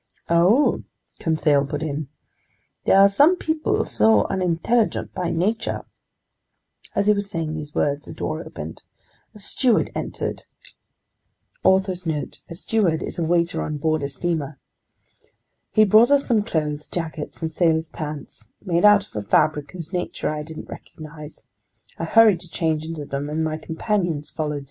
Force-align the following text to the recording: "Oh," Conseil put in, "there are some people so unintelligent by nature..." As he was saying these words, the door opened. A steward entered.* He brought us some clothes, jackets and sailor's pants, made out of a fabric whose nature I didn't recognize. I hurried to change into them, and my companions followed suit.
"Oh," 0.31 0.81
Conseil 1.19 1.63
put 1.63 1.83
in, 1.83 2.07
"there 2.85 2.97
are 2.99 3.07
some 3.07 3.35
people 3.35 3.85
so 3.85 4.23
unintelligent 4.25 5.13
by 5.13 5.29
nature..." 5.29 5.83
As 6.95 7.05
he 7.05 7.13
was 7.13 7.29
saying 7.29 7.53
these 7.53 7.75
words, 7.75 8.07
the 8.07 8.13
door 8.15 8.43
opened. 8.43 8.81
A 9.35 9.39
steward 9.39 9.91
entered.* 9.93 10.45
He 11.61 11.61
brought 11.61 11.87
us 11.87 12.03
some 16.25 16.41
clothes, 16.41 16.87
jackets 16.87 17.41
and 17.43 17.53
sailor's 17.53 17.89
pants, 17.89 18.47
made 18.65 18.85
out 18.85 19.05
of 19.05 19.15
a 19.15 19.21
fabric 19.21 19.71
whose 19.71 19.93
nature 19.93 20.29
I 20.31 20.41
didn't 20.41 20.67
recognize. 20.67 21.43
I 21.99 22.05
hurried 22.05 22.39
to 22.39 22.49
change 22.49 22.85
into 22.87 23.05
them, 23.05 23.29
and 23.29 23.43
my 23.43 23.59
companions 23.59 24.31
followed 24.31 24.53
suit. 24.55 24.59